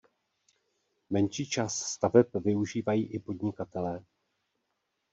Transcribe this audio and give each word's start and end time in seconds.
Menší 1.09 1.45
část 1.49 1.79
staveb 1.79 2.25
využívají 2.35 3.07
i 3.13 3.19
podnikatelé. 3.19 4.03